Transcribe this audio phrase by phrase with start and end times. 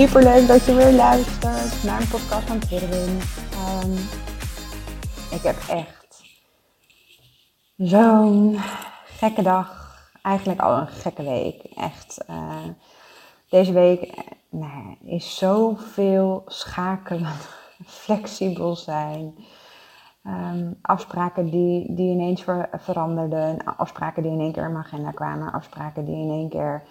[0.00, 3.20] Super leuk dat je weer luistert naar een podcast van Twitterin.
[3.84, 3.92] Um,
[5.30, 6.22] ik heb echt
[7.76, 8.56] zo'n
[9.04, 9.98] gekke dag.
[10.22, 11.62] Eigenlijk al een gekke week.
[11.62, 12.18] Echt.
[12.30, 12.68] Uh,
[13.48, 14.14] deze week
[15.04, 17.32] is zoveel schakelen,
[18.04, 19.34] flexibel zijn.
[20.26, 25.10] Um, afspraken die, die ineens ver, veranderden, afspraken die in één keer in mijn agenda
[25.10, 26.82] kwamen, afspraken die in één keer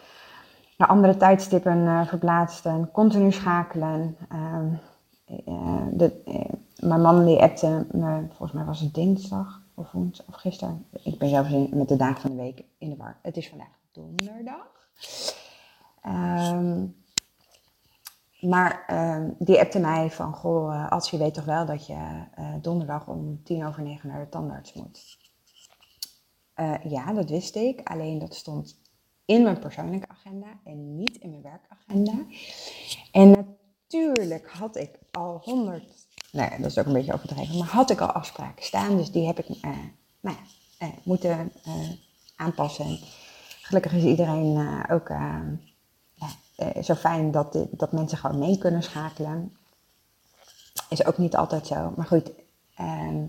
[0.87, 4.17] andere tijdstippen uh, verplaatsten, continu schakelen.
[4.33, 4.79] Um,
[5.47, 6.41] uh, de, uh,
[6.79, 10.85] mijn man die appte me, volgens mij was het dinsdag of woensdag of gisteren.
[11.03, 13.17] Ik ben zelfs met de dagen van de week in de war.
[13.21, 14.67] Het is vandaag donderdag.
[16.05, 16.95] Um,
[18.39, 21.97] maar uh, die appte mij van, goh, uh, als je weet toch wel dat je
[22.61, 25.17] donderdag om tien over negen naar de tandarts moet.
[26.83, 27.89] Ja, dat wist ik.
[27.89, 28.81] Alleen dat stond
[29.29, 32.25] in mijn persoonlijke agenda en niet in mijn werkagenda.
[33.11, 37.67] En natuurlijk had ik al honderd, nou ja, dat is ook een beetje overdreven, maar
[37.67, 38.97] had ik al afspraken staan.
[38.97, 39.47] Dus die heb ik
[40.21, 40.35] nou
[40.79, 41.51] ja, moeten
[42.35, 42.99] aanpassen.
[43.61, 45.11] Gelukkig is iedereen ook
[46.83, 49.57] zo fijn dat, dat mensen gewoon mee kunnen schakelen.
[50.89, 51.93] Is ook niet altijd zo.
[51.95, 52.31] Maar goed,
[52.79, 53.23] uh,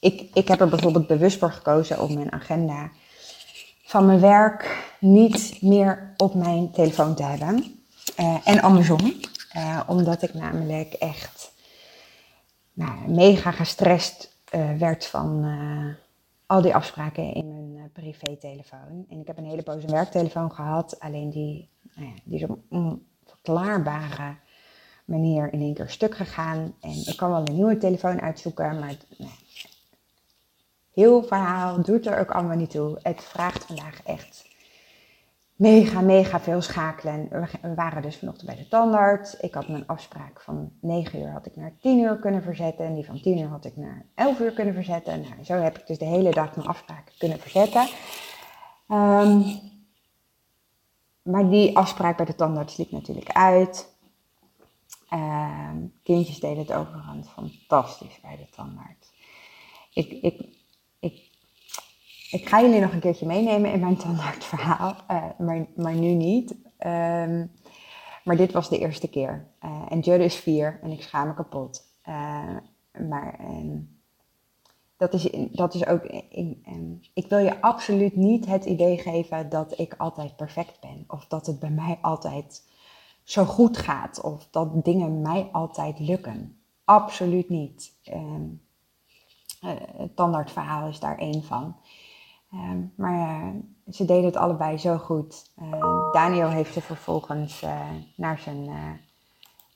[0.00, 2.90] ik, ik heb er bijvoorbeeld bewust voor gekozen om mijn agenda
[3.94, 7.64] van mijn werk niet meer op mijn telefoon te hebben.
[8.20, 9.00] Uh, en andersom.
[9.56, 11.52] Uh, omdat ik namelijk echt
[12.72, 14.36] nou, mega gestrest
[14.78, 15.46] werd van
[16.46, 19.04] al die afspraken in mijn privé-telefoon.
[19.08, 21.00] En ik heb een hele poos werktelefoon gehad.
[21.00, 24.36] Alleen die nou ja, die is op onverklaarbare
[25.04, 26.74] manier in één keer stuk gegaan.
[26.80, 29.42] En ik kan wel een nieuwe telefoon uitzoeken, maar nee.
[30.94, 32.98] Heel verhaal doet er ook allemaal niet toe.
[33.02, 34.46] Het vraagt vandaag echt
[35.56, 37.28] mega, mega veel schakelen.
[37.62, 39.36] We waren dus vanochtend bij de tandarts.
[39.36, 42.84] Ik had mijn afspraak van 9 uur had ik naar 10 uur kunnen verzetten.
[42.84, 45.20] En die van 10 uur had ik naar 11 uur kunnen verzetten.
[45.20, 47.88] Nou, zo heb ik dus de hele dag mijn afspraken kunnen verzetten.
[48.88, 49.44] Um,
[51.22, 53.92] maar die afspraak bij de tandarts liep natuurlijk uit.
[55.10, 55.70] Uh,
[56.02, 59.12] kindjes deden het overigens fantastisch bij de tandarts.
[59.92, 60.56] Ik, ik,
[61.04, 61.30] ik,
[62.30, 66.50] ik ga jullie nog een keertje meenemen in mijn tandartsverhaal, uh, maar, maar nu niet.
[66.78, 67.52] Um,
[68.24, 69.48] maar dit was de eerste keer.
[69.64, 71.82] Uh, en Judd is vier en ik schaam me kapot.
[72.08, 72.56] Uh,
[73.08, 73.98] maar um,
[74.96, 76.04] dat is, dat is ook.
[76.04, 76.58] Ik,
[77.14, 81.04] ik wil je absoluut niet het idee geven dat ik altijd perfect ben.
[81.08, 82.62] Of dat het bij mij altijd
[83.22, 84.20] zo goed gaat.
[84.20, 86.58] Of dat dingen mij altijd lukken.
[86.84, 87.92] Absoluut niet.
[88.12, 88.63] Um,
[89.96, 91.76] het tandartsverhaal is daar één van.
[92.52, 93.48] Um, maar uh,
[93.90, 95.50] ze deden het allebei zo goed.
[95.62, 97.64] Uh, Daniel heeft ze vervolgens
[98.16, 98.68] naar zijn.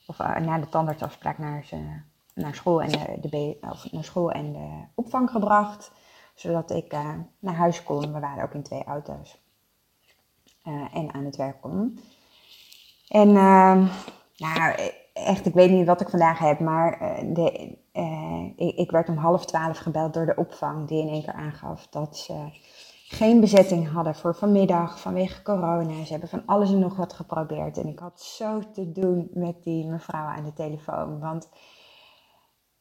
[0.07, 2.89] of na de tandartsafspraak naar zijn naar school en
[3.21, 5.91] de, of naar school en de opvang gebracht.
[6.35, 6.91] Zodat ik
[7.39, 8.13] naar huis kon.
[8.13, 9.41] We waren ook in twee auto's.
[10.93, 11.99] En aan het werk kon.
[13.07, 13.89] En uh,
[14.37, 16.59] nou, echt, ik weet niet wat ik vandaag heb.
[16.59, 17.77] Maar de,
[18.55, 20.87] ik, ik, werd om half twaalf gebeld door de opvang.
[20.87, 22.49] Die in één keer aangaf dat ze
[23.07, 26.03] geen bezetting hadden voor vanmiddag vanwege corona.
[26.03, 27.77] Ze hebben van alles en nog wat geprobeerd.
[27.77, 31.19] En ik had zo te doen met die mevrouw aan de telefoon.
[31.19, 31.49] Want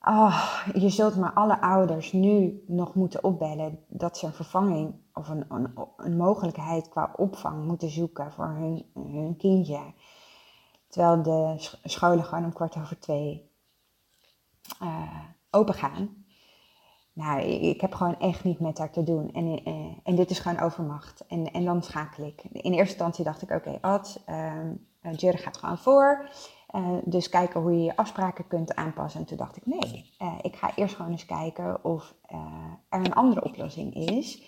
[0.00, 5.28] Oh, je zult maar alle ouders nu nog moeten opbellen dat ze een vervanging of
[5.28, 9.80] een, een, een mogelijkheid qua opvang moeten zoeken voor hun, hun kindje.
[10.88, 13.47] Terwijl de scholen gewoon om kwart over twee
[15.50, 16.26] open gaan.
[17.12, 19.32] Nou, ik heb gewoon echt niet met haar te doen.
[19.32, 21.26] En, uh, en dit is gewoon overmacht.
[21.26, 22.42] En, en dan schakel ik.
[22.42, 24.20] In eerste instantie dacht ik, oké, okay, Ad,
[25.16, 26.28] Jerry gaat gewoon voor.
[27.04, 29.20] Dus kijken hoe je je afspraken kunt aanpassen.
[29.20, 30.12] En toen dacht ik, nee,
[30.42, 32.14] ik ga eerst gewoon eens kijken of
[32.88, 34.42] er een andere oplossing is.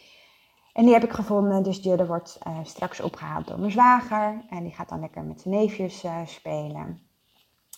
[0.73, 1.63] En die heb ik gevonden.
[1.63, 4.45] Dus Judde wordt straks opgehaald door mijn zwager.
[4.51, 7.10] En die gaat dan lekker met zijn neefjes spelen.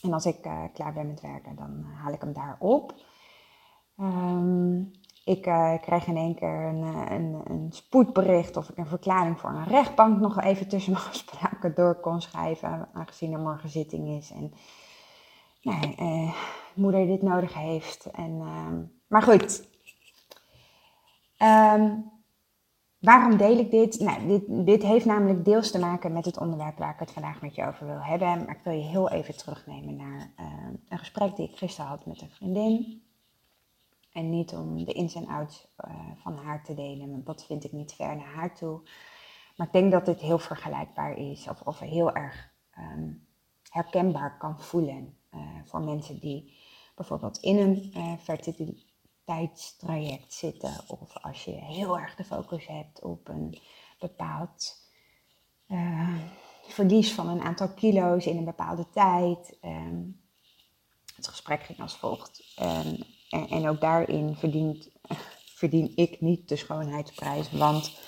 [0.03, 0.41] En als ik
[0.73, 2.95] klaar ben met werken, dan haal ik hem daar op.
[3.97, 4.91] Um,
[5.25, 6.83] ik uh, kreeg in één keer een,
[7.13, 11.75] een, een, spoedbericht of ik een verklaring voor een rechtbank nog even tussen mijn afspraken
[11.75, 14.31] door kon schrijven, aangezien er morgen zitting is.
[14.31, 14.53] En
[15.63, 16.33] nou,
[16.75, 18.11] moeder dit nodig heeft.
[18.11, 19.69] En, ehm, maar goed.
[21.39, 22.11] Um,
[23.03, 24.01] Waarom deel ik dit?
[24.01, 24.67] Nou, dit?
[24.67, 27.67] Dit heeft namelijk deels te maken met het onderwerp waar ik het vandaag met je
[27.67, 28.45] over wil hebben.
[28.45, 30.47] Maar ik wil je heel even terugnemen naar uh,
[30.89, 33.03] een gesprek die ik gisteren had met een vriendin.
[34.13, 37.65] En niet om de ins en outs uh, van haar te delen, want dat vind
[37.65, 38.81] ik niet ver naar haar toe.
[39.57, 43.27] Maar ik denk dat dit heel vergelijkbaar is, of, heel erg um,
[43.69, 46.55] herkenbaar kan voelen uh, voor mensen die
[46.95, 48.92] bijvoorbeeld in een fertiliteit
[49.25, 50.85] tijdstraject zitten.
[50.87, 53.59] Of als je heel erg de focus hebt op een
[53.99, 54.81] bepaald
[55.69, 56.19] uh,
[56.67, 59.59] verlies van een aantal kilo's in een bepaalde tijd.
[59.63, 60.21] Um,
[61.17, 62.57] het gesprek ging als volgt.
[62.63, 62.99] Um,
[63.31, 64.89] en, en, ook daarin verdient,
[65.61, 67.51] verdien ik niet de schoonheidsprijs.
[67.51, 67.99] Want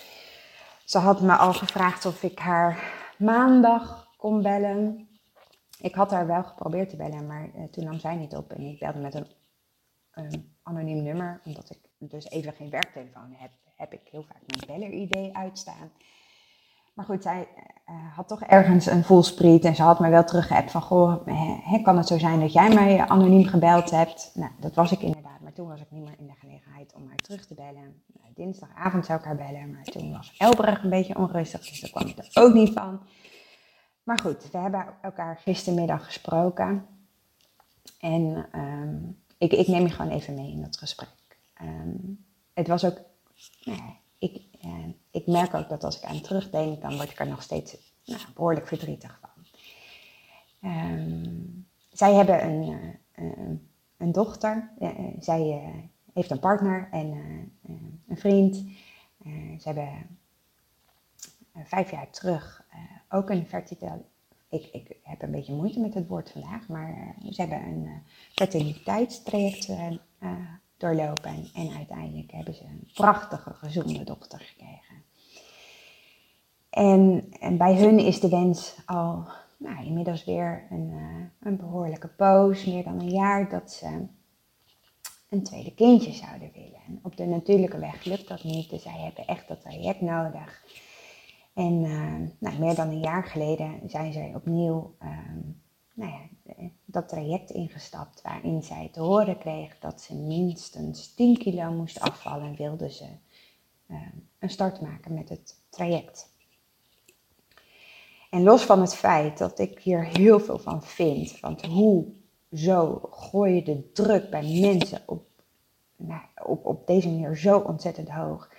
[0.84, 5.08] ze had me al gevraagd of ik haar maandag kon bellen.
[5.80, 8.52] Ik had haar wel geprobeerd te bellen, maar uh, toen nam zij niet op.
[8.52, 9.26] En ik belde met een
[10.16, 14.80] um, anoniem nummer, omdat ik dus even geen werktelefoon heb, heb ik heel vaak mijn
[14.80, 15.90] beller-ID uitstaan.
[16.94, 17.48] Maar goed, zij
[17.86, 21.26] uh, had toch ergens een voelspriet en ze had me wel teruggeappt van, goh,
[21.82, 24.30] kan het zo zijn dat jij mij anoniem gebeld hebt?
[24.34, 27.08] Nou, dat was ik inderdaad, maar toen was ik niet meer in de gelegenheid om
[27.08, 28.02] haar terug te bellen.
[28.06, 31.90] Nou, dinsdagavond zou ik haar bellen, maar toen was Elbrug een beetje onrustig, dus daar
[31.90, 33.00] kwam ik er ook niet van.
[34.02, 36.86] Maar goed, we hebben elkaar gistermiddag gesproken.
[38.00, 41.08] En um, ik, ik neem je gewoon even mee in dat gesprek.
[41.54, 41.96] Ehm,
[42.52, 43.00] het was ook,
[43.64, 43.80] nou
[44.18, 47.42] ik, uh, ik merk ook dat als ik aan terugdenk, dan word ik er nog
[47.42, 49.30] steeds nou, behoorlijk verdrietig van.
[50.70, 53.56] Um, zij hebben een, uh,
[53.96, 55.62] een dochter, uh, zij
[56.12, 57.12] heeft een partner en
[58.06, 58.56] een vriend.
[59.58, 60.18] ze hebben
[61.64, 62.64] vijf jaar terug
[63.08, 64.02] ook een fertiliteit
[64.54, 67.84] ik, ik heb een beetje moeite met het woord vandaag, maar uh, ze hebben een
[67.84, 67.92] uh,
[68.32, 70.30] fertiliteitstraject uh,
[70.76, 75.02] doorlopen en uiteindelijk hebben ze een prachtige, gezonde dochter gekregen.
[76.70, 80.92] En, en bij hun is de wens al nou, inmiddels weer een,
[81.40, 84.06] een behoorlijke poos, meer dan een jaar, dat ze
[85.28, 86.80] een tweede kindje zouden willen.
[86.86, 90.64] En op de natuurlijke weg lukt dat niet, dus zij hebben echt dat traject nodig.
[91.54, 95.08] En uh, nou, meer dan een jaar geleden zijn zij opnieuw uh,
[95.94, 96.28] nou ja,
[96.84, 102.46] dat traject ingestapt waarin zij te horen kreeg dat ze minstens 10 kilo moest afvallen
[102.46, 103.06] en wilde ze
[103.86, 103.96] uh,
[104.38, 106.32] een start maken met het traject.
[108.30, 112.06] En los van het feit dat ik hier heel veel van vind, want hoe
[112.52, 115.26] zo gooi je de druk bij mensen op,
[115.96, 118.50] nou, op, op deze manier zo ontzettend hoog.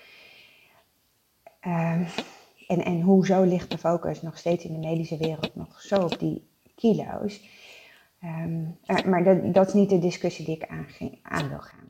[1.62, 2.10] Uh,
[2.68, 6.20] en, en hoezo ligt de focus nog steeds in de medische wereld nog zo op
[6.20, 7.42] die kilo's?
[8.24, 10.88] Um, maar dat, dat, is niet de discussie die ik aan,
[11.22, 11.90] aan wil gaan.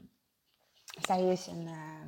[1.01, 2.05] Zij is een, uh,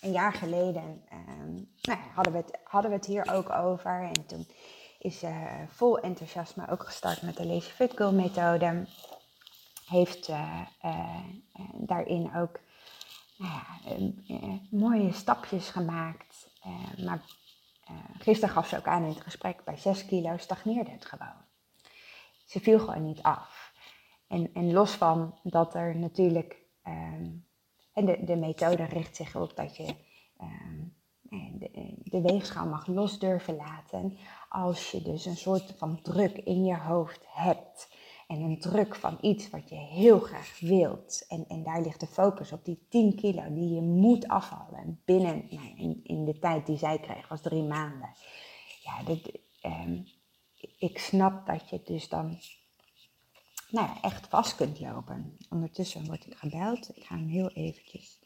[0.00, 4.02] een jaar geleden, um, nou, hadden, we het, hadden we het hier ook over.
[4.02, 4.46] En toen
[4.98, 8.86] is ze vol enthousiasme ook gestart met de Lazy Fit Girl methode.
[9.86, 10.60] Heeft uh,
[11.74, 12.60] daarin ook
[13.36, 14.14] nou
[14.70, 16.48] mooie stapjes gemaakt.
[17.04, 17.22] maar
[17.90, 21.44] uh, gisteren gaf ze ook aan in het gesprek, bij 6 kilo stagneerde het gewoon.
[22.44, 23.72] Ze viel gewoon niet af.
[24.28, 27.46] En, en los van dat er natuurlijk, um,
[27.92, 29.94] en de, de methode richt zich op dat je
[30.40, 30.96] um,
[31.58, 36.64] de, de weegschaal mag los durven laten als je dus een soort van druk in
[36.64, 37.88] je hoofd hebt
[38.34, 41.24] en een druk van iets wat je heel graag wilt.
[41.28, 45.46] En, en daar ligt de focus op die 10 kilo die je moet afvallen binnen,
[45.50, 48.08] nou, in, in de tijd die zij kreeg, was drie maanden.
[48.82, 49.98] Ja, dit, ehm,
[50.78, 52.38] ik snap dat je dus dan
[53.70, 55.36] nou ja, echt vast kunt lopen.
[55.50, 56.96] Ondertussen word ik gebeld.
[56.96, 58.18] Ik ga hem heel eventjes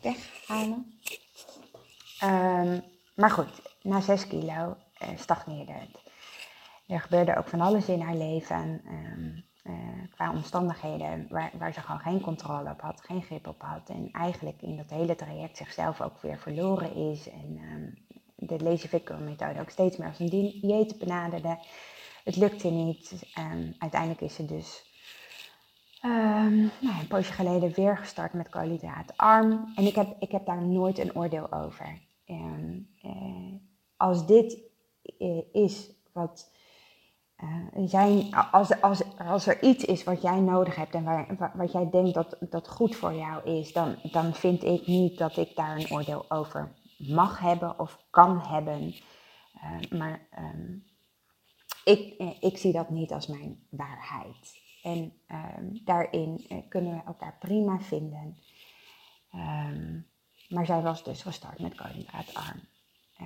[0.00, 0.98] weghalen.
[2.24, 2.82] Um,
[3.14, 6.03] maar goed, na 6 kilo uh, stagneerde het.
[6.86, 8.82] Er gebeurde ook van alles in haar leven.
[8.86, 9.74] Um, uh,
[10.10, 13.88] qua omstandigheden waar, waar ze gewoon geen controle op had, geen grip op had.
[13.88, 17.30] En eigenlijk in dat hele traject zichzelf ook weer verloren is.
[17.30, 17.94] En um,
[18.48, 21.58] de Lazy Fit methode ook steeds meer als een dieet benaderde.
[22.24, 23.32] Het lukte niet.
[23.38, 24.92] Um, uiteindelijk is ze dus
[26.02, 29.72] nou, een poosje geleden weer gestart met koolhydraatarm.
[29.74, 31.98] En ik heb, ik heb daar nooit een oordeel over.
[32.26, 33.54] Uh,
[33.96, 34.58] als dit
[35.52, 36.52] is wat
[37.44, 41.72] uh, zijn, als, als, als er iets is wat jij nodig hebt en waar, wat
[41.72, 45.56] jij denkt dat, dat goed voor jou is, dan, dan vind ik niet dat ik
[45.56, 48.94] daar een oordeel over mag hebben of kan hebben.
[49.54, 50.84] Uh, maar um,
[51.84, 54.62] ik, ik zie dat niet als mijn waarheid.
[54.82, 58.38] En um, daarin kunnen we elkaar prima vinden.
[59.34, 60.06] Um,
[60.48, 62.60] maar zij was dus gestart met koolhydraatarm.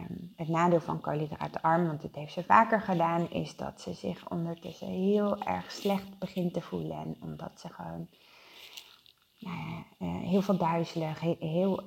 [0.09, 4.31] Um, het nadeel van koolhydraatarm, want dit heeft ze vaker gedaan, is dat ze zich
[4.31, 6.97] ondertussen heel erg slecht begint te voelen.
[6.97, 8.09] En omdat ze gewoon
[9.38, 11.83] nou uh, heel veel duizelig, heel,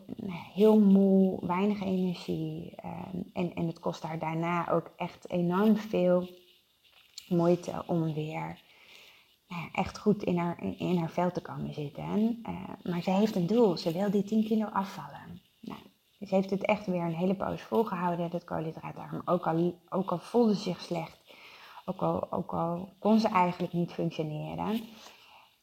[0.53, 2.75] heel, moe, weinig energie.
[2.85, 6.29] Um, en, en het kost haar daarna ook echt enorm veel
[7.27, 8.61] moeite om weer
[9.47, 12.39] nou echt goed in haar, in haar vel te komen zitten.
[12.49, 15.40] Uh, maar ze heeft een doel, ze wil die 10 kilo afvallen.
[16.27, 19.21] Ze heeft het echt weer een hele poos volgehouden, dat koolhydraatarm.
[19.25, 21.21] Ook al, ook al voelde ze zich slecht,
[21.85, 24.81] ook al, ook al kon ze eigenlijk niet functioneren.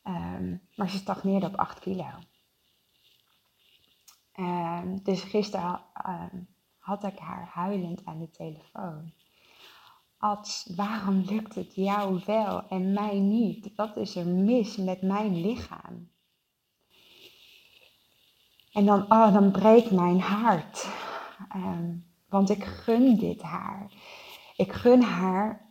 [0.05, 2.07] Um, maar ze stagneerde op 8 kilo.
[4.39, 6.49] Um, dus gisteren um,
[6.79, 9.13] had ik haar huilend aan de telefoon.
[10.19, 13.75] Als, waarom lukt het jou wel en mij niet?
[13.77, 16.11] Wat is er mis met mijn lichaam?
[18.73, 20.89] En dan, oh, dan breekt mijn hart.
[21.57, 23.91] Um, want ik gun dit haar.
[24.57, 25.67] Ik gun haar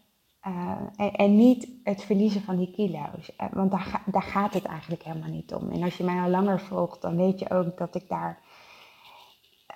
[0.48, 3.32] uh, en, niet het verliezen van die kilo's.
[3.42, 5.72] Uh, want daar, daar gaat het eigenlijk helemaal niet om.
[5.72, 8.40] En als je mij al langer volgt, dan weet je ook dat ik daar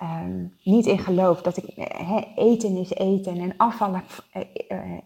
[0.02, 1.42] um, niet in geloof.
[1.42, 4.02] Dat ik, he, eten is eten en afvallen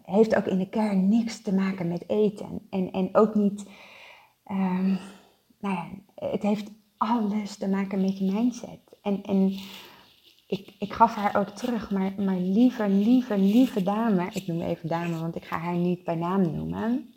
[0.03, 2.67] heeft ook in de kern niks te maken met eten.
[2.69, 3.69] En, en ook niet,
[4.51, 4.99] um,
[5.59, 8.97] nou ja, het heeft alles te maken met je mindset.
[9.01, 9.59] En, en
[10.47, 14.89] ik, ik gaf haar ook terug, maar, maar lieve, lieve, lieve dame, ik noem even
[14.89, 17.13] dame, want ik ga haar niet bij naam noemen.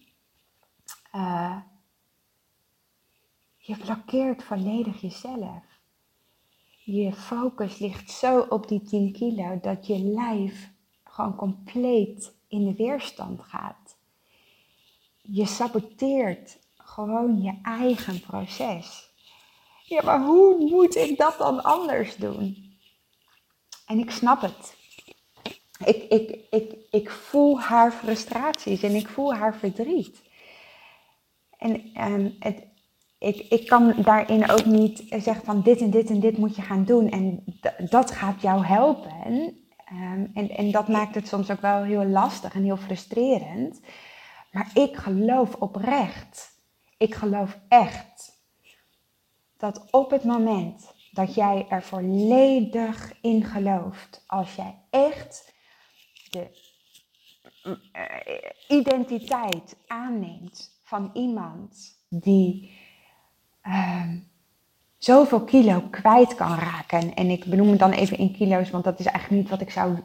[1.14, 1.56] Uh,
[3.56, 5.62] je blokkeert volledig jezelf.
[6.84, 10.72] Je focus ligt zo op die 10 kilo dat je lijf
[11.04, 13.96] gewoon compleet in de weerstand gaat.
[15.22, 19.09] Je saboteert gewoon je eigen proces.
[19.90, 22.74] Ja, maar hoe moet ik dat dan anders doen?
[23.86, 24.74] En ik snap het.
[25.84, 30.22] Ik, ik, ik, ik voel haar frustraties en ik voel haar verdriet.
[31.58, 32.66] En um, het,
[33.18, 36.62] ik, ik kan daarin ook niet zeggen van dit en dit en dit moet je
[36.62, 37.44] gaan doen en
[37.90, 39.14] dat gaat jou helpen.
[39.92, 43.80] Um, en, en dat maakt het soms ook wel heel lastig en heel frustrerend.
[44.50, 46.50] Maar ik geloof oprecht,
[46.96, 48.29] ik geloof echt
[49.60, 55.54] dat op het moment dat jij er volledig in gelooft, als jij echt
[56.30, 56.68] de
[57.64, 57.74] uh,
[58.68, 62.78] identiteit aanneemt van iemand die
[63.66, 64.12] uh,
[64.98, 67.14] zoveel kilo kwijt kan raken.
[67.14, 69.70] En ik benoem het dan even in kilo's, want dat is eigenlijk niet wat ik
[69.70, 69.98] zou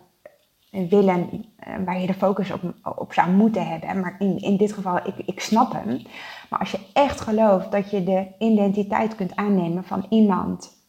[0.89, 2.61] willen, eh, waar je de focus op,
[2.97, 3.99] op zou moeten hebben.
[3.99, 6.01] Maar in, in dit geval, ik, ik snap hem.
[6.49, 10.83] Maar als je echt gelooft dat je de identiteit kunt aannemen van iemand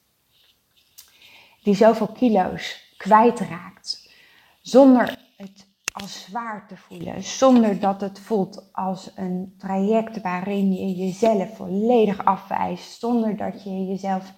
[1.62, 4.12] die zoveel kilo's kwijtraakt,
[4.60, 10.94] zonder het als zwaar te voelen, zonder dat het voelt als een traject waarin je
[10.94, 14.32] jezelf volledig afwijst, zonder dat je jezelf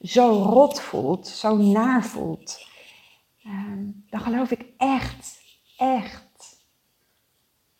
[0.00, 2.65] zo rot voelt, zo naar voelt
[3.46, 5.40] Ehm, dan geloof ik echt,
[5.76, 6.64] echt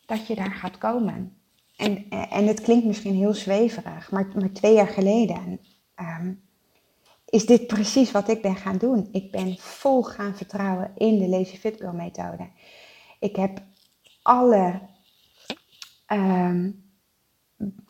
[0.07, 1.37] dat je daar gaat komen.
[1.77, 5.61] En, en het klinkt misschien heel zweverig, maar, maar twee jaar geleden
[5.97, 6.43] um,
[7.25, 9.09] is dit precies wat ik ben gaan doen.
[9.13, 12.49] Ik ben vol gaan vertrouwen in de Lazy Fit Girl methode.
[13.19, 13.63] Ik heb
[14.23, 14.81] alle,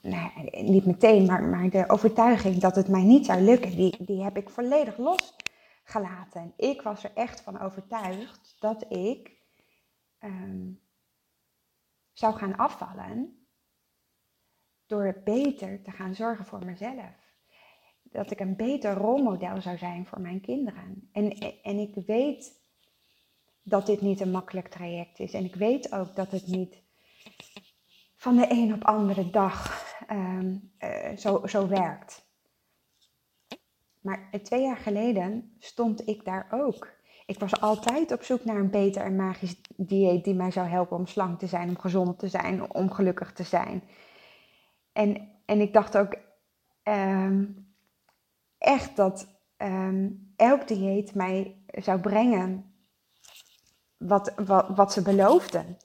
[0.00, 4.23] nou, niet meteen, maar, maar de overtuiging dat het mij niet zou lukken, die, die
[4.23, 5.35] heb ik volledig los
[5.88, 6.52] gelaten.
[6.57, 9.31] Ik was er echt van overtuigd dat ik
[10.21, 10.81] um,
[12.12, 13.47] zou gaan afvallen
[14.87, 17.35] door beter te gaan zorgen voor mezelf.
[18.02, 21.09] Dat ik een beter rolmodel zou zijn voor mijn kinderen.
[21.12, 21.31] En,
[21.62, 22.64] en ik weet
[23.62, 25.33] dat dit niet een makkelijk traject is.
[25.33, 26.83] En ik weet ook dat het niet
[28.16, 32.25] van de een op andere dag um, uh, zo, zo werkt.
[34.07, 36.89] Maar twee jaar geleden stond ik daar ook.
[37.27, 40.97] Ik was altijd op zoek naar een beter en magisch dieet die mij zou helpen
[40.97, 43.83] om slank te zijn, om gezond te zijn, om gelukkig te zijn.
[44.93, 46.17] En, en ik dacht ook
[46.83, 47.69] um,
[48.59, 52.75] echt dat um, elk dieet mij zou brengen
[53.97, 55.77] wat, wat, wat ze beloofden.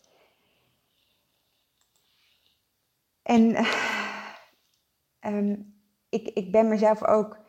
[3.22, 3.56] En
[5.20, 5.56] ehm,
[6.10, 7.40] ik, ik ben mezelf ook,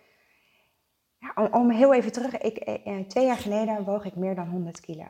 [1.35, 4.49] om, om, heel even terug, ik, eh, eh, twee jaar geleden woog ik meer dan
[4.49, 5.07] 100 kilo.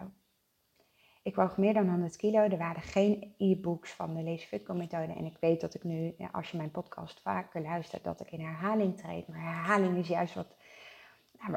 [1.23, 2.39] Ik woog meer dan 100 kilo.
[2.39, 5.13] Er waren geen e-books van de Lees methode.
[5.13, 8.41] En ik weet dat ik nu, als je mijn podcast vaker luistert, dat ik in
[8.41, 9.29] herhaling treed.
[9.29, 10.57] Maar herhaling is juist wat,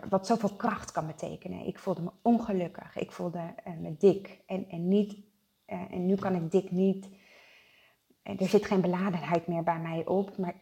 [0.09, 1.65] wat zoveel kracht kan betekenen.
[1.65, 2.95] Ik voelde me ongelukkig.
[2.95, 4.39] Ik voelde uh, me dik.
[4.45, 5.17] En, en, niet,
[5.65, 7.09] en nu kan ik dik niet.
[8.23, 10.37] er zit geen beladenheid meer bij mij op.
[10.37, 10.55] Maar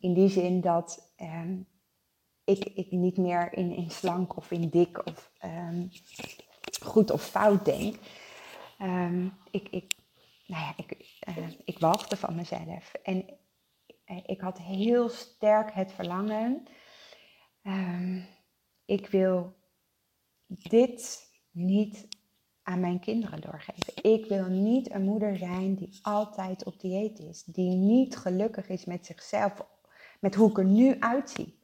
[0.00, 1.66] in die zin dat um,
[2.48, 5.90] ik, ik niet meer in, slank of in dik of um,
[6.82, 7.96] goed of fout denk.
[8.82, 9.94] Um, ik, ik,
[10.46, 11.78] nou ja, ik, uh, ik
[12.16, 12.94] van mezelf.
[13.02, 13.24] En
[14.06, 16.66] uh, ik had heel sterk het verlangen.
[18.84, 19.56] Ik wil
[20.46, 22.08] dit niet
[22.62, 24.12] aan mijn kinderen doorgeven.
[24.12, 27.44] Ik wil niet een moeder zijn die altijd op dieet is.
[27.44, 29.52] Die niet gelukkig is met zichzelf,
[30.20, 31.57] met hoe ik er nu uitzie.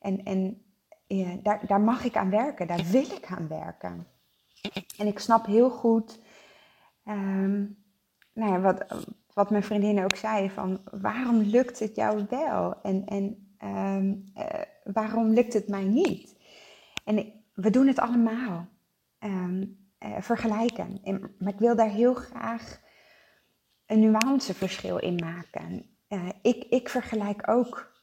[0.00, 0.62] En, en
[1.06, 4.06] ja, daar, daar mag ik aan werken, daar wil ik aan werken.
[4.98, 6.20] En ik snap heel goed
[7.04, 7.78] um,
[8.32, 13.06] nou ja, wat, wat mijn vriendin ook zei: van waarom lukt het jou wel en,
[13.06, 14.44] en um, uh,
[14.84, 16.36] waarom lukt het mij niet?
[17.04, 18.68] En we doen het allemaal.
[19.18, 21.00] Um, uh, vergelijken.
[21.04, 22.80] En, maar ik wil daar heel graag
[23.86, 25.86] een nuanceverschil in maken.
[26.08, 27.99] Uh, ik, ik vergelijk ook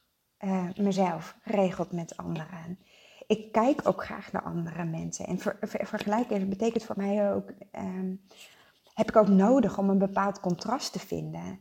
[0.76, 2.78] mezelf geregeld met anderen
[3.28, 5.26] ik kijk ook graag naar andere mensen.
[5.26, 8.20] En ver, ver, vergelijken betekent voor mij ook, um,
[8.94, 11.60] heb ik ook nodig om een bepaald contrast te vinden.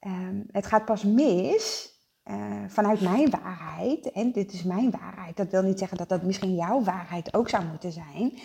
[0.00, 4.12] Um, het gaat pas mis uh, vanuit mijn waarheid.
[4.12, 5.36] En dit is mijn waarheid.
[5.36, 8.38] Dat wil niet zeggen dat dat misschien jouw waarheid ook zou moeten zijn.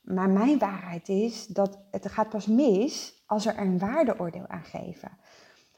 [0.00, 5.18] Maar mijn waarheid is dat het gaat pas mis als er een waardeoordeel aan geven.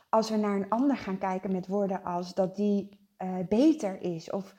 [0.09, 4.31] Als we naar een ander gaan kijken met woorden als dat die uh, beter is
[4.31, 4.55] of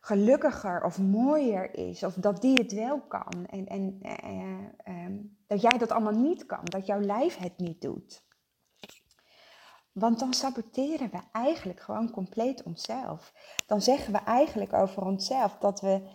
[0.00, 2.02] gelukkiger of mooier is.
[2.02, 3.46] Of dat die het wel kan.
[3.46, 6.64] En, en uh, um, dat jij dat allemaal niet kan.
[6.64, 8.28] Dat jouw lijf het niet doet.
[9.92, 13.32] Want dan saboteren we eigenlijk gewoon compleet onszelf.
[13.66, 16.08] Dan zeggen we eigenlijk over onszelf dat we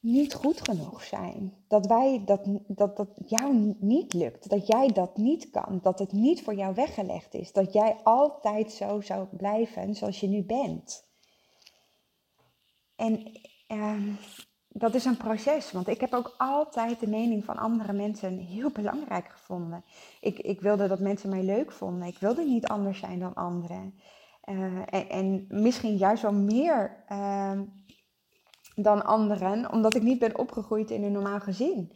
[0.00, 1.54] niet goed genoeg zijn.
[1.68, 4.50] Dat, wij dat, dat, dat jou niet lukt.
[4.50, 5.78] Dat jij dat niet kan.
[5.82, 7.52] Dat het niet voor jou weggelegd is.
[7.52, 11.06] Dat jij altijd zo zou blijven zoals je nu bent.
[12.96, 14.16] En uh,
[14.68, 18.70] dat is een proces, want ik heb ook altijd de mening van andere mensen heel
[18.70, 19.84] belangrijk gevonden.
[20.20, 22.08] Ik, ik wilde dat mensen mij leuk vonden.
[22.08, 23.94] Ik wilde niet anders zijn dan anderen.
[24.44, 27.60] Uh, en, en, misschien juist wel meer uh,
[28.82, 31.92] dan anderen, omdat ik niet ben opgegroeid in een normaal gezin.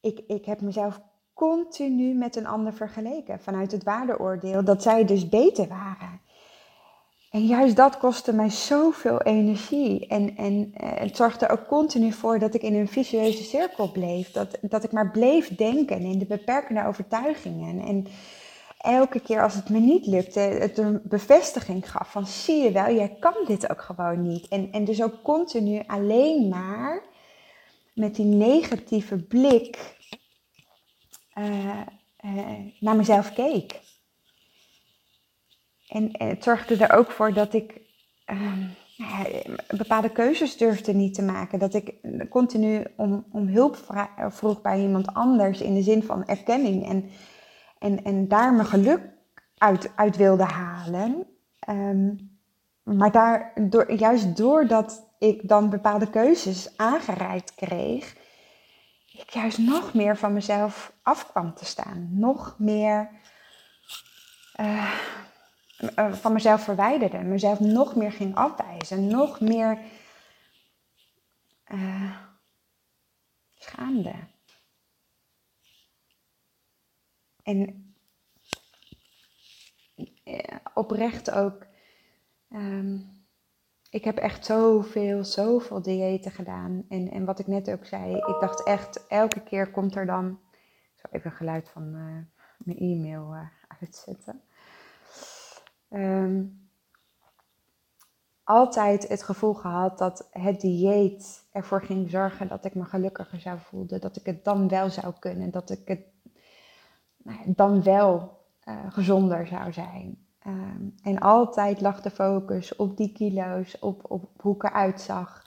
[0.00, 1.00] Ik, ik heb mezelf
[1.34, 6.20] continu met een ander vergeleken vanuit het waardeoordeel dat zij dus beter waren.
[7.30, 10.06] En juist dat kostte mij zoveel energie.
[10.06, 14.30] En, en uh, het zorgde ook continu voor dat ik in een vicieuze cirkel bleef.
[14.30, 17.80] Dat, dat ik maar bleef denken in de beperkende overtuigingen.
[17.80, 18.06] En
[18.88, 22.94] elke keer als het me niet lukte, het een bevestiging gaf van zie je wel,
[22.94, 24.48] jij kan dit ook gewoon niet.
[24.48, 27.02] En, en dus ook continu alleen maar
[27.94, 29.96] met die negatieve blik
[31.38, 31.80] uh,
[32.24, 32.48] uh,
[32.80, 33.80] naar mezelf keek.
[35.88, 37.80] En, het zorgde er ook voor dat ik
[38.30, 38.64] uh,
[39.76, 41.58] bepaalde keuzes durfde niet te maken.
[41.58, 41.94] Dat ik
[42.30, 43.76] continu om, om hulp
[44.28, 46.88] vroeg bij iemand anders in de zin van erkenning.
[46.88, 47.10] En,
[47.78, 49.00] en, en daar mijn geluk
[49.58, 51.26] uit, uit wilde halen.
[51.68, 52.36] Um,
[52.82, 58.16] maar daar, door, juist doordat ik dan bepaalde keuzes aangereikt kreeg,
[59.12, 62.08] ik juist nog meer van mezelf af kwam te staan.
[62.10, 63.10] Nog meer
[64.60, 64.92] uh,
[65.94, 67.18] eh, van mezelf verwijderde.
[67.18, 69.06] Mezelf nog meer ging afwijzen.
[69.06, 69.78] Nog meer
[71.68, 72.16] uh,
[73.54, 74.14] schaamde.
[77.48, 77.94] En
[80.24, 81.66] uh, oprecht ook.
[82.50, 83.16] Um,
[83.90, 86.84] ik heb echt zoveel, zoveel diëten gedaan.
[86.88, 90.40] En, en wat ik net ook zei, ik dacht echt, elke keer komt er dan.
[90.94, 92.18] Ik zal even geluid van uh,
[92.58, 93.34] mijn e-mail
[93.80, 94.42] uitzetten
[95.90, 96.68] um,
[98.44, 103.58] altijd het gevoel gehad dat het dieet ervoor ging zorgen dat ik me gelukkiger zou
[103.58, 104.00] voelen.
[104.00, 105.50] Dat ik het dan wel zou kunnen.
[105.50, 106.00] Dat ik het
[107.28, 110.26] nou dan wel uh, gezonder zou zijn.
[110.46, 115.46] Um, en altijd lag de focus op die kilo's, op, op hoe ik eruit zag.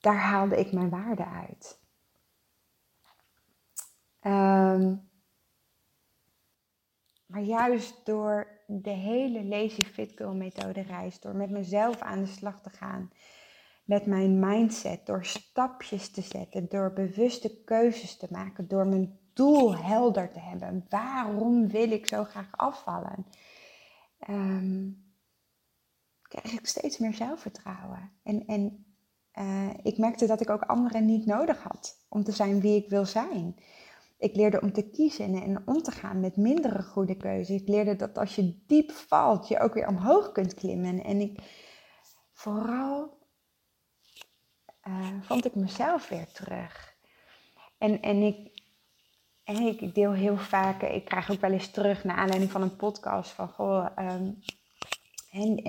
[0.00, 1.80] Daar haalde ik mijn waarde uit.
[4.22, 5.08] Um,
[7.28, 12.26] Maar juist door de hele Lazy Fit Girl methode reis, door met mezelf aan de
[12.26, 13.10] slag te gaan,
[13.84, 19.76] met mijn mindset, door stapjes te zetten, door bewuste keuzes te maken, door mijn doel
[19.76, 20.86] helder te hebben.
[20.88, 23.26] Waarom wil ik zo graag afvallen?
[24.28, 25.12] Um,
[26.22, 28.10] krijg ik steeds meer zelfvertrouwen.
[28.22, 28.86] En, en
[29.34, 32.88] uh, ik merkte dat ik ook anderen niet nodig had om te zijn wie ik
[32.88, 33.56] wil zijn.
[34.18, 37.60] Ik leerde om te kiezen en om te gaan met mindere goede keuzes.
[37.60, 41.04] Ik leerde dat als je diep valt, je ook weer omhoog kunt klimmen.
[41.04, 41.42] En ik
[42.32, 43.18] vooral
[44.88, 46.96] uh, vond ik mezelf weer terug.
[47.78, 48.57] En, en, ik,
[49.48, 52.76] en ik deel heel vaak, ik krijg ook wel eens terug naar aanleiding van een
[52.76, 53.86] podcast van goh.
[53.98, 54.38] Um,
[55.30, 55.68] en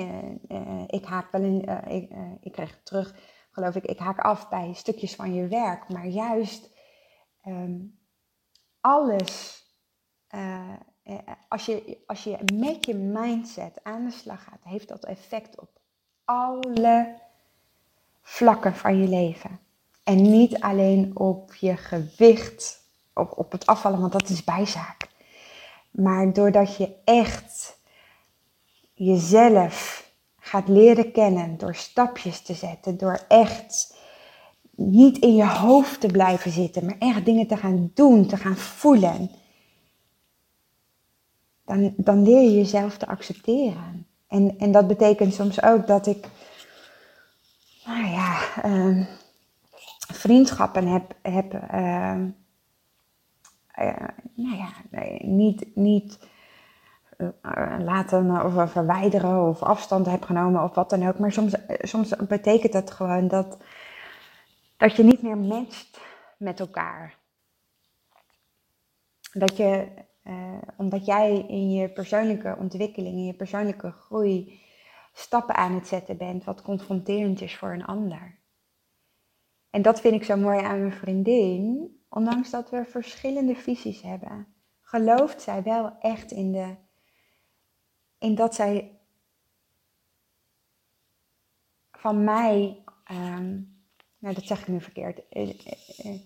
[0.51, 2.11] uh, ik haak wel in, ik,
[2.41, 3.15] ik terug,
[3.51, 5.89] geloof ik, ik haak af bij stukjes van je werk.
[5.89, 6.69] Maar juist
[7.47, 7.99] um,
[8.81, 9.63] alles,
[11.47, 15.69] als, je, als je met je mindset aan de slag gaat, heeft dat effect op
[16.25, 17.15] alle
[18.21, 19.59] vlakken van je leven.
[20.03, 22.88] En niet alleen op je gewicht,
[23.19, 25.07] op, op het afvallen, want dat is bijzaak.
[25.91, 27.79] Maar doordat je echt
[28.93, 30.07] jezelf
[30.39, 33.97] gaat leren kennen door stapjes te zetten, door echt
[34.75, 38.57] niet in je hoofd te blijven zitten, maar echt dingen te gaan doen, te gaan
[38.57, 39.31] voelen.
[41.65, 44.07] Dan, dan leer je jezelf te accepteren.
[44.27, 46.27] En, en dat betekent soms ook dat ik,
[47.85, 49.05] nou ja, uh,
[50.13, 52.21] vriendschappen heb, heb uh,
[53.79, 54.69] uh, nou ja,
[55.19, 56.27] niet, niet
[57.17, 61.19] eh, laten of verwijderen of afstand heb genomen of wat dan ook.
[61.19, 63.57] Maar soms, soms betekent dat gewoon dat
[64.77, 66.01] dat je niet meer matcht
[66.37, 67.17] met elkaar.
[69.33, 69.87] Dat je,
[70.77, 74.59] omdat jij in je persoonlijke ontwikkeling, in je persoonlijke groei
[75.13, 78.39] stappen aan het zetten bent, wat confronterend is voor een ander.
[79.69, 84.47] En dat vind ik zo mooi aan mijn vriendin, ondanks dat we verschillende visies hebben,
[84.81, 86.75] gelooft zij wel echt in, de,
[88.17, 88.99] in dat zij
[91.91, 93.79] van mij um,
[94.19, 95.27] nou dat zeg ik nu verkeerd.
[95.29, 96.21] Eh, eh, eh,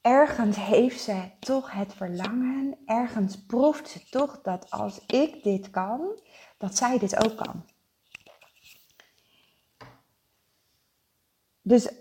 [0.00, 6.20] ergens heeft ze toch het verlangen, ergens proeft ze toch dat als ik dit kan,
[6.58, 7.64] dat zij dit ook kan.
[11.62, 11.92] Dus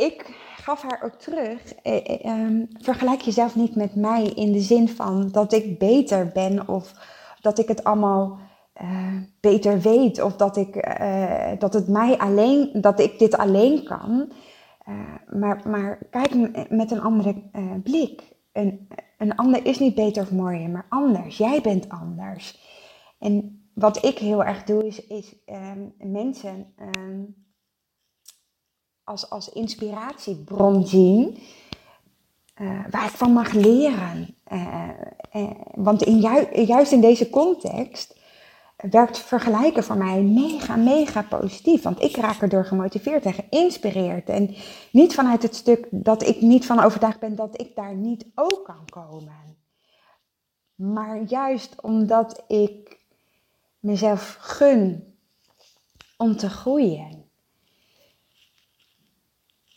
[0.00, 5.28] ik gaf haar ook terug, ehm, vergelijk jezelf niet met mij in de zin van
[5.32, 6.92] dat ik beter ben of
[7.40, 8.38] dat ik het allemaal
[8.82, 13.84] uh, beter weet of dat ik, uh, dat het mij alleen, dat ik dit alleen
[13.84, 14.32] kan.
[15.26, 16.34] Maar, maar kijk
[16.70, 17.34] met een andere
[17.82, 18.22] blik.
[18.52, 21.36] Een, een ander is niet beter of mooier, maar anders.
[21.36, 22.58] Jij bent anders.
[23.18, 27.34] En wat ik heel erg doe, is, is um, mensen um,
[29.04, 31.38] als, als inspiratiebron zien.
[32.90, 34.36] waar ik van mag leren.
[35.74, 38.18] want in ju juist in deze context
[38.90, 41.82] werkt vergelijken voor mij mega, mega positief.
[41.82, 44.28] Want ik raak erdoor gemotiveerd en geïnspireerd.
[44.28, 44.54] En
[44.92, 48.64] niet vanuit het stuk dat ik niet van overtuigd ben dat ik daar niet ook
[48.64, 49.56] kan komen.
[50.74, 52.98] Maar juist omdat ik
[53.78, 55.14] mezelf gun
[56.16, 57.19] om te groeien.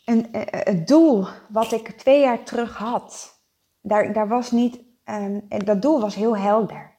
[0.04, 3.40] En eh, het doel wat ik twee jaar terug had,
[3.80, 6.92] daar, daar was niet, um, dat doel was heel helder.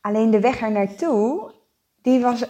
[0.00, 1.52] Alleen de weg er naartoe,
[2.02, 2.44] die was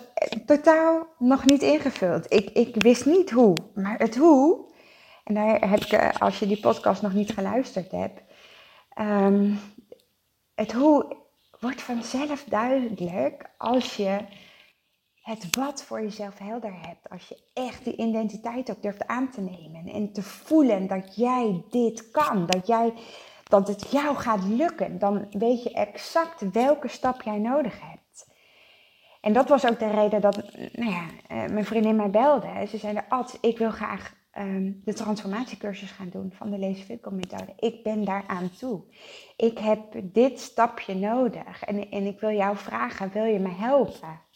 [0.46, 2.32] totaal nog niet ingevuld.
[2.32, 4.66] Ik, ik wist niet hoe, maar het hoe,
[5.24, 8.20] en daar heb ik, eh, als je die podcast nog niet geluisterd hebt,
[9.00, 9.58] um,
[10.54, 11.16] het hoe
[11.60, 14.18] wordt vanzelf duidelijk als je
[15.28, 17.10] het wat voor jezelf helder hebt.
[17.10, 21.64] Als je echt die identiteit ook durft aan te nemen en te voelen dat jij
[21.70, 22.92] dit kan, dat jij
[23.44, 28.26] dat het jou gaat lukken, dan weet je exact welke stap jij nodig hebt.
[29.20, 30.36] En dat was ook de reden dat
[30.72, 32.66] nou ja, eh, mijn vriendin mij belde.
[32.68, 37.52] Ze zei, Ad, ik wil graag um, de transformatiecursus gaan doen van de Lees methode.
[37.56, 38.82] Ik ben daar aan toe.
[39.36, 44.26] Ik heb dit stapje nodig en, en ik wil jou vragen, wil je me helpen?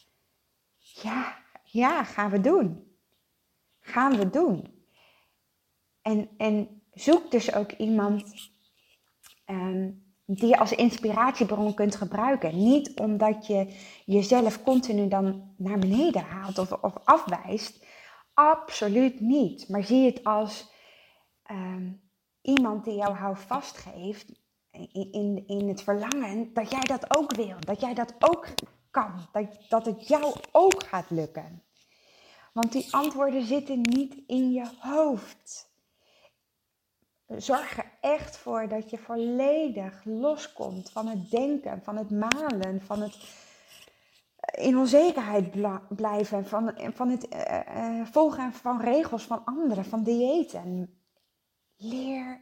[1.03, 2.97] Ja, ja, gaan we doen.
[3.81, 4.85] Gaan we doen.
[6.03, 8.53] En, en zoek dus ook iemand
[9.53, 9.91] Ehm,
[10.25, 12.57] die je als inspiratiebron kunt gebruiken.
[12.57, 17.87] Niet omdat je jezelf continu dan naar beneden haalt of, of afwijst.
[18.35, 19.69] Absoluut niet.
[19.69, 20.71] Maar zie het als
[21.43, 21.93] ehm,
[22.41, 24.33] iemand die jou houvast geeft
[24.71, 27.57] in, in, in het verlangen dat jij dat ook wil.
[27.59, 28.47] Dat jij dat ook
[28.93, 29.29] kan.
[29.33, 31.63] Dat, dat het jou ook gaat lukken.
[32.53, 35.71] Want die antwoorden zitten niet in je hoofd.
[37.27, 43.01] Zorg er echt voor dat je volledig loskomt van het denken, van het malen, van
[43.01, 43.17] het
[44.53, 45.51] in onzekerheid
[45.89, 51.01] blijven, van, van het uh, volgen van regels van anderen, van diëten.
[51.77, 52.41] Leer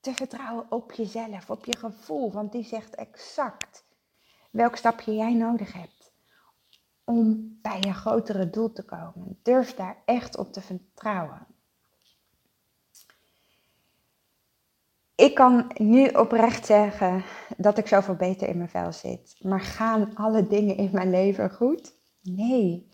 [0.00, 3.84] te vertrouwen op jezelf, op je gevoel, want die zegt exact
[4.52, 6.12] welk stapje jij nodig hebt
[7.04, 9.38] om bij je grotere doel te komen.
[9.42, 11.46] Durf daar echt op te vertrouwen.
[15.14, 17.24] Ik kan nu oprecht zeggen
[17.56, 19.36] dat ik zoveel beter in mijn vel zit.
[19.40, 21.94] Maar gaan alle dingen in mijn leven goed?
[22.22, 22.88] Nee.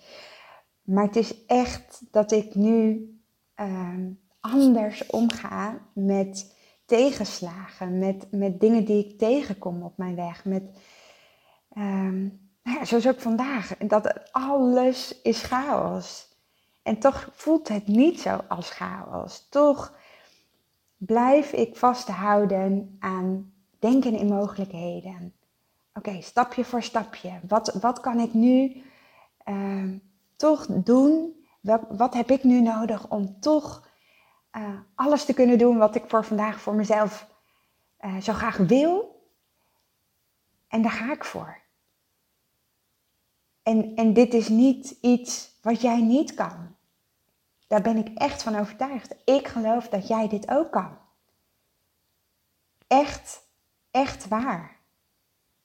[0.83, 3.11] Maar het is echt dat ik nu
[3.55, 10.44] ehm, anders omga met tegenslagen, met, met dingen die ik tegenkom op mijn weg.
[10.44, 10.62] Met,
[11.79, 16.27] um, nou ja, zoals ook vandaag, dat alles is chaos.
[16.83, 19.49] En toch voelt het niet zo als chaos.
[19.49, 19.93] Toch
[20.97, 25.35] blijf ik vasthouden aan denken in mogelijkheden.
[25.95, 27.41] Oké, stapje voor stapje.
[27.49, 28.83] Wat, wat kan ik nu
[29.45, 29.99] ehm,
[30.37, 31.37] toch doen?
[31.88, 33.88] Wat, heb ik nu nodig om toch
[34.57, 37.27] uh, alles te kunnen doen wat ik voor vandaag voor mezelf
[38.01, 39.23] uh, zo graag wil?
[40.69, 41.59] En daar ga ik voor.
[43.68, 46.76] En, en dit is niet iets wat jij niet kan.
[47.66, 49.14] Daar ben ik echt van overtuigd.
[49.24, 50.98] Ik geloof dat jij dit ook kan.
[52.87, 53.42] Echt,
[53.90, 54.76] echt waar.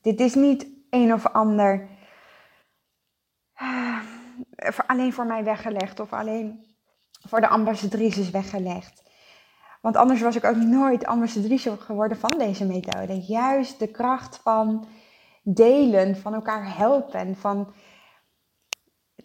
[0.02, 1.88] Dit is niet een of ander
[3.62, 4.00] uh,
[4.88, 6.66] alleen voor mij weggelegd of alleen
[7.28, 9.04] voor de ambassadrices weggelegd.
[9.82, 13.22] Want anders was ik ook nooit ambassadrice geworden van deze methode.
[13.22, 14.88] Juist de kracht van
[15.44, 17.74] delen, van elkaar helpen, van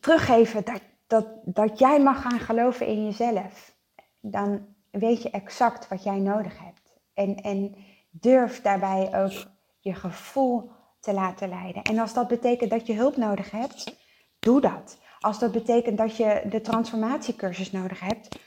[0.09, 3.77] teruggeven dat, dat, dat jij mag gaan geloven in jezelf.
[4.21, 6.99] Dan weet je exact wat jij nodig hebt.
[7.15, 7.77] En, en
[8.11, 9.33] durf daarbij ook
[9.79, 11.83] je gevoel te laten leiden.
[11.83, 13.97] En als dat betekent dat je hulp nodig hebt,
[14.39, 14.99] doe dat.
[15.19, 18.39] Als dat betekent dat je de transformatiecursus nodig hebt,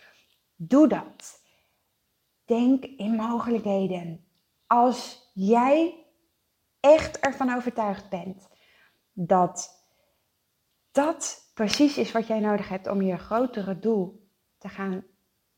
[0.55, 1.41] doe dat.
[2.45, 4.25] Denk in mogelijkheden.
[4.67, 6.05] Als jij
[6.79, 8.47] echt ervan overtuigd bent
[9.13, 9.79] dat
[10.91, 15.03] dat precies is wat jij nodig hebt om je grotere doel te gaan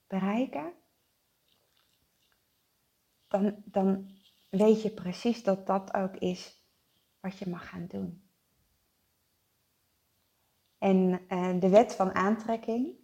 [0.08, 0.74] bereiken,
[3.28, 4.12] dan, dan
[4.50, 6.62] weet je precies dat dat ook is
[7.20, 8.28] wat je mag gaan doen.
[10.78, 12.96] En uh, de wet van aantrekking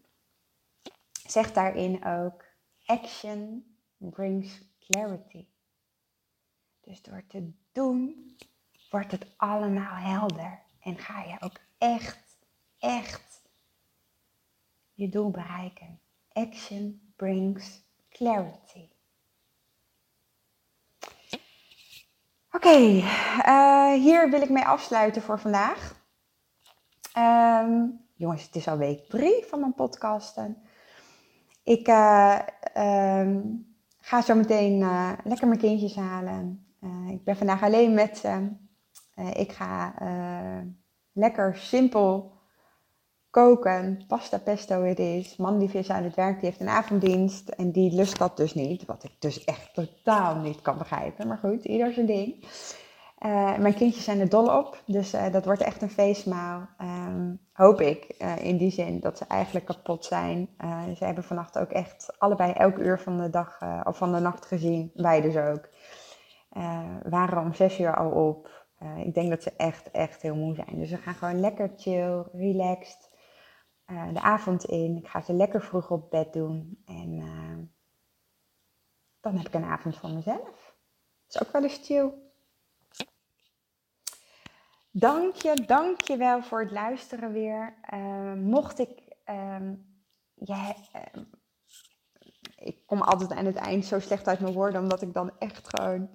[1.27, 2.45] zegt daarin ook:
[2.85, 3.65] action
[3.97, 5.45] brings clarity.
[6.81, 8.35] Dus door te doen
[8.89, 12.28] wordt het allemaal helder en ga je ook echt,
[12.79, 13.41] echt
[14.93, 15.99] je doel bereiken.
[16.33, 18.89] Action brings clarity.
[22.51, 23.03] Oké,
[23.45, 26.07] eh, hier wil ik mee afsluiten voor vandaag.
[27.13, 30.57] Ehm, jongens, het is al week drie van mijn podcasten.
[31.63, 32.39] Ik uh,
[32.77, 33.65] um,
[33.99, 36.67] ga zo meteen uh, lekker mijn kindjes halen.
[37.09, 38.49] ik ben vandaag alleen met ze.
[39.33, 39.93] ik ga
[41.11, 42.38] lekker simpel
[43.29, 44.03] koken.
[44.07, 45.35] Pasta pesto het is.
[45.35, 47.49] Man die is aan het werk, die heeft een avonddienst.
[47.49, 48.85] En die lust dat dus niet.
[48.85, 51.27] Wat ik dus echt totaal niet kan begrijpen.
[51.27, 52.47] Maar goed, ieder zijn ding.
[53.25, 54.81] Uh, mijn kindjes zijn er dol op.
[54.85, 56.67] Dus uh, dat wordt echt een feestmaal.
[56.81, 58.15] Um, hoop ik.
[58.21, 60.49] Uh, in die zin dat ze eigenlijk kapot zijn.
[60.95, 64.45] ze hebben vannacht ook echt allebei elk uur van de dag of van de nacht
[64.45, 64.91] gezien.
[64.93, 65.69] Wij dus ook.
[67.09, 68.65] waren om zes uur al op.
[69.05, 70.79] ik denk dat ze echt, echt heel moe zijn.
[70.79, 73.08] Dus we gaan gewoon lekker chill, relaxed
[73.91, 74.97] uh, de avond in.
[74.97, 76.81] Ik ga ze lekker vroeg op bed doen.
[76.85, 77.57] En uh,
[79.19, 80.75] dan heb ik een avond voor mezelf.
[81.27, 82.11] Dat is ook wel eens chill.
[84.91, 87.73] Dank je, dank je wel voor het luisteren weer.
[87.93, 89.85] Uh, mocht ik, um,
[90.33, 90.75] ja,
[92.55, 95.67] ik kom altijd aan het eind zo slecht uit mijn woorden, omdat ik dan echt
[95.77, 96.09] gewoon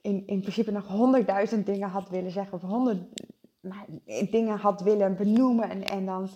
[0.00, 2.54] in, in principe nog honderdduizend dingen had willen zeggen.
[2.54, 3.22] Of honderd
[3.60, 3.86] maar,
[4.30, 5.70] dingen had willen benoemen.
[5.70, 6.28] En, en dan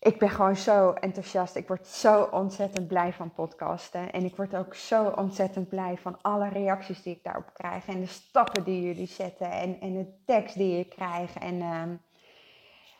[0.00, 1.56] ik ben gewoon zo enthousiast.
[1.56, 4.12] Ik word zo ontzettend blij van podcasten.
[4.12, 7.86] En ik word ook zo ontzettend blij van alle reacties die ik daarop krijg.
[7.86, 9.50] En de stappen die jullie zetten.
[9.50, 11.38] En, en de tekst die je krijgt.
[11.38, 11.82] En uh,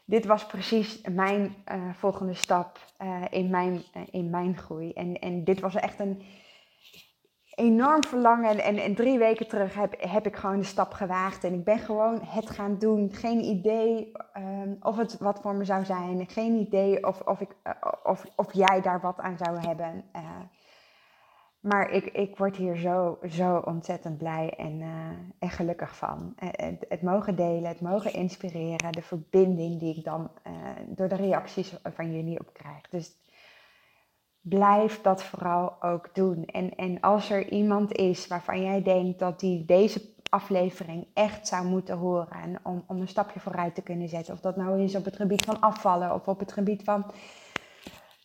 [0.04, 4.92] dit was precies mijn uh, volgende stap uh, in, mijn, in mijn groei.
[4.92, 6.22] En, en dit was echt een,
[7.58, 8.58] enorm verlangen.
[8.58, 11.44] En, en drie weken terug heb, heb ik gewoon de stap gewaagd.
[11.44, 13.12] En ik ben gewoon het gaan doen.
[13.12, 16.28] Geen idee ehm, of het wat voor me zou zijn.
[16.28, 20.04] Geen idee of, of, ik, eh, of, of jij daar wat aan zou hebben.
[20.16, 20.22] Uh,
[21.60, 24.82] maar ik, ik word hier zo, zo ontzettend blij en,
[25.38, 26.32] en gelukkig van.
[26.36, 30.30] Het, het, mogen delen, het mogen inspireren, de verbinding die ik dan
[30.86, 32.88] door de reacties van jullie op krijg.
[32.90, 33.16] Dus
[34.48, 36.44] blijf dat vooral ook doen.
[36.44, 41.66] En, en als er iemand is waarvan jij denkt dat die deze aflevering echt zou
[41.66, 45.04] moeten horen om, om een stapje vooruit te kunnen zetten, of dat nou is op
[45.04, 47.10] het gebied van afvallen of op het gebied van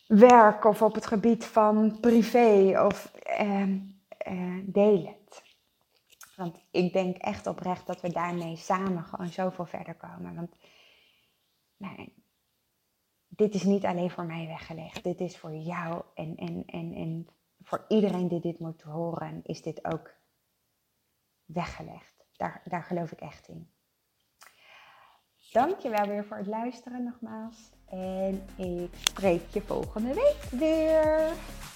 [0.06, 3.78] werk of op het gebied van privé of uh,
[4.62, 5.42] deel het.
[6.36, 10.34] Want ik denk echt oprecht dat we daarmee samen gewoon zoveel verder komen.
[10.34, 10.56] Want
[11.76, 12.23] nee,
[13.36, 15.02] dit is niet alleen voor mij weggelegd.
[15.02, 17.28] Dit is voor jou en, en, en, en
[17.62, 20.14] voor iedereen die dit moet horen, is dit ook
[21.44, 22.24] weggelegd.
[22.36, 23.68] Daar, daar geloof ik echt in.
[25.52, 27.70] Dankjewel weer voor het luisteren nogmaals.
[27.86, 31.32] En ik spreek je volgende week weer.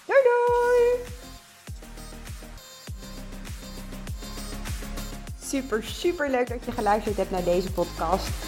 [0.06, 1.04] Doei doei!
[5.40, 8.47] Super, super leuk dat je geluisterd hebt naar deze podcast.